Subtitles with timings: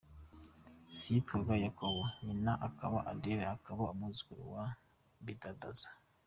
[0.97, 4.65] Se yitwaga Yakobo, nyina akaba Adela, akaba umwuzukuru wa
[5.25, 5.89] Bidadaza.